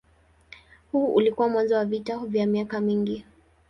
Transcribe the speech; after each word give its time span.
Huu 0.91 1.13
ulikuwa 1.15 1.49
mwanzo 1.49 1.75
wa 1.75 1.85
vita 1.85 2.17
vya 2.17 2.45
miaka 2.47 2.81
mingi. 2.81 3.25